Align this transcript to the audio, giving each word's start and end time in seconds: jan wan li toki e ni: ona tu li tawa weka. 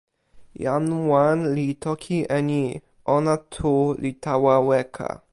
jan 0.63 0.85
wan 1.09 1.37
li 1.55 1.67
toki 1.83 2.17
e 2.37 2.39
ni: 2.49 2.65
ona 3.15 3.35
tu 3.55 3.75
li 4.01 4.11
tawa 4.23 4.55
weka. 4.69 5.09